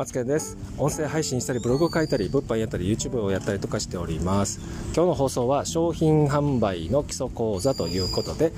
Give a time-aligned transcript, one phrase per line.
[0.00, 0.56] マツケンです。
[0.78, 4.58] 音声配信したりブログを書いたり物販やったり YouTube をやったりとかしております。
[4.94, 8.54] 今日の放送は商品販売の基礎講座ということで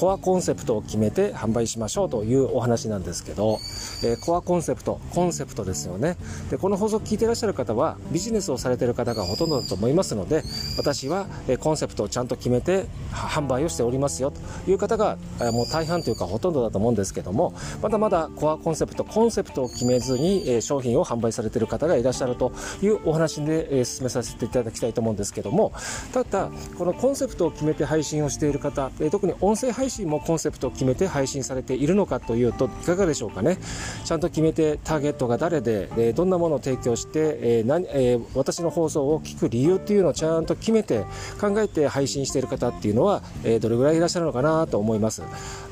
[0.00, 3.58] コアコンセプトを決めて販売しましょうというお話なんですけど、
[4.02, 6.16] えー、コアコンセプト、コンセプトですよね。
[6.48, 10.42] で、この放送聞いていらっしゃる方はビジネスをされている方がほとんどだと思いますので、
[10.78, 25.74] 私は、えコンセプトをちゃんと決めて販売をしておりますよという方が、えもう大半というかほとんどだと思うんですけども、まだまだコアコンセプト、コンセプトを決めずに、え商品を販売されている方がいらっしゃるというお話で、え進めさせていただきたいと思うんですけども、
[26.14, 33.58] ただ、このコンセプトを決めて配信をしている方、え特に音声配信もコンセプトを決めて配信されているのかというといかがでしょうかね。
[34.04, 41.04] ちゃんと決めてターゲットが誰で、えどんなものを提供して、え何え私の放送を聞く理由っていうのをちゃんと決めて
[41.40, 45.22] 考えて配信している方っていうのは、えどれぐらいいらっしゃるのかなと思います。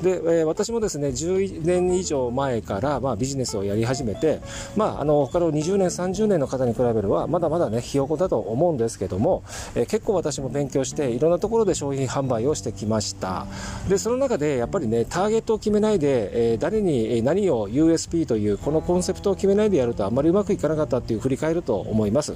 [0.01, 4.41] で、え私もですね10年以上前から、まあ、ビジネスをやり始めて、
[4.75, 9.43] まあ、あの他の20年30年の方に比べればまだまだねひよこだと思うんですけども、
[9.75, 13.47] え結構私も勉強していろんなところで商品販売をしてきました。
[13.87, 22.33] でそその中でやっぱりねターゲットを決めないで、えー、誰に何を USP というこのコンセプトを決めないでやるとあんまりうまくいかなかったっていう振り返ると思います。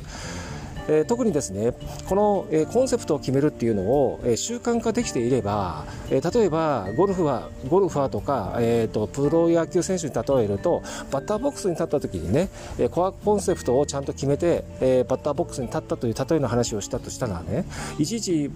[0.88, 1.74] えー、特にですね
[2.08, 17.66] この、えー、コンセプトを決めるっていうのを、えー、習慣化できていれば、え例えばゴルフはゴルファーとか、えーと、プロ野球選手に例えるとバッターボックスに立った時にね、えコアコンセプトをちゃんと決めて、えバッターボックスに立ったという例えの話をしたとしたらね
[17.98, 18.52] いちいち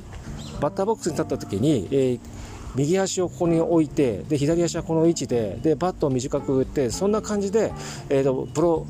[0.59, 2.19] バッターボックスに立った時に、え
[2.75, 7.71] 右足をここに置いてで左足はこの位置ででバットを短く打ってそんな感じで、
[8.09, 8.85] えーとプロ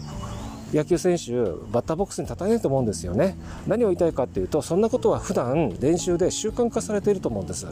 [0.73, 1.31] 野球選手
[1.71, 3.37] バッターボックスに立たないと思うんですよね。
[3.67, 7.67] 何を言いたいかっていうとそんなことは普段練習で習慣化されていると思うんです。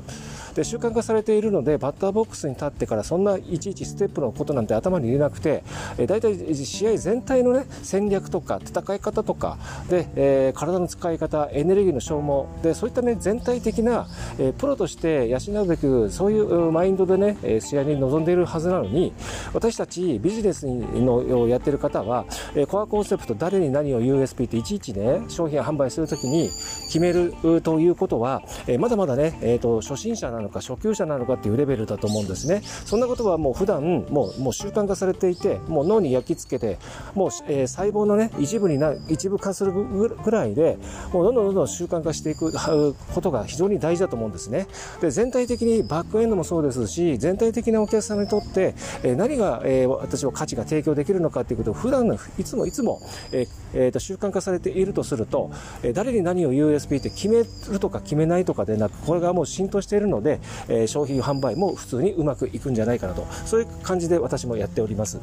[0.55, 5.63] で習慣化されているのでバッターボックスに立ってからそんないちいちステップのことなんて頭に入れなくて
[5.97, 9.57] え大体試合全体のね戦略とか戦い方とか
[9.89, 14.07] で、えー、体の使い方エネルギーの消耗でそういったね全体的な、
[14.39, 19.11] えー、プロとして養うべくそういうマインドでね試合に臨んでいるはずなのに
[19.53, 22.25] 私たちビジネスのやっている方は、
[22.55, 26.49] えーコンセプト誰に何を USP っていちいちね商品販売するときに
[26.87, 32.61] 決めるということは、えー、まだまだね、えーと、初心者なのか初級者なのかっていうレベルだと思うんですね。
[32.63, 36.77] そんなことはもう普段もうもう習慣化されていてもう脳に焼き付けて
[37.13, 40.77] もう、えー、細胞のね一部にな一部化するぐらいで
[41.13, 42.53] もうどんどんどんどん習慣化していく
[43.13, 44.67] ことが非常に大事だと思うんですね。
[45.01, 55.51] で全体的にバックエンドもそうですし全体的なお客さんにとって、えー、何が、えー、私は価値が提供できるのかっていうことを普段のいつもいつもつもええー、と習慣化されているとすると、
[55.83, 63.27] え誰に何を USB って決めるとか決めないとかでなくこれがもう浸透しているので、え商品販売も普通にうまくいくんじゃないかなと。
[63.45, 65.19] そういう感じで私もやっております。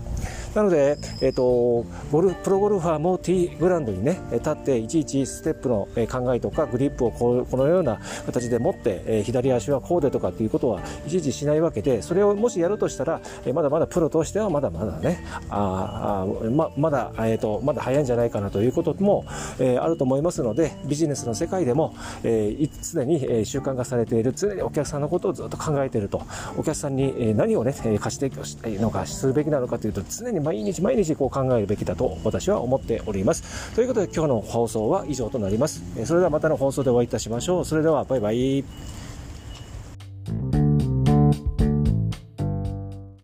[0.55, 13.23] なので、えーと、ゴルプロゴルファーも T グラウンドにね立っていちいちステップの考えとかグリップをこのような形で持って、左足はこうでとかっていうことはいちいちしないわけでそれをもしやるとしたら、
[13.55, 19.25] まだまだプロとしてはまだまだねあままだ、えーとまだ早いんじゃないかなということも、
[19.59, 21.95] えー、あると思いますのでビジネスの世界でも、
[22.25, 26.21] えー、常に、習慣化されている常にお客さんのことをずっと考えていると
[26.59, 32.02] お客さんに、何をね貸し提供したいのかするべきなのかというと常に毎日毎日こう考えるべきだと。
[32.03, 33.75] と私は思っております。
[33.75, 35.83] ということで今日の放送は以上となります。
[36.05, 37.65] それではまたの放送でお会いいたしましょう。
[37.65, 38.65] それではバイバイ。